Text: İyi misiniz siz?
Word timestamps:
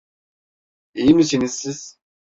İyi 0.93 1.13
misiniz 1.13 1.53
siz? 1.55 1.99